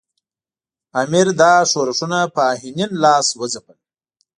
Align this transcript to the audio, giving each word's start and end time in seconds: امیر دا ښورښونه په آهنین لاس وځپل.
امیر 1.01 1.27
دا 1.41 1.53
ښورښونه 1.69 2.19
په 2.33 2.41
آهنین 2.53 2.91
لاس 3.03 3.27
وځپل. 3.39 3.77